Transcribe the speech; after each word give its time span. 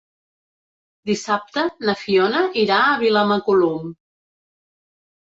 Dissabte 1.09 1.65
na 1.89 1.93
Fiona 2.03 2.41
irà 2.61 2.77
a 2.85 2.95
Vilamacolum. 3.01 3.93